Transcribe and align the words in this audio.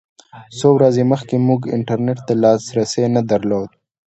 څو 0.57 0.67
ورځې 0.77 1.03
مخکې 1.11 1.35
موږ 1.47 1.61
انټرنېټ 1.77 2.19
ته 2.27 2.33
لاسرسی 2.43 3.03
نه 3.15 3.21
درلود. 3.31 3.69